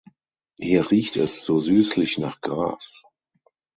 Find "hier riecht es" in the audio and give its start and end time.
0.59-1.43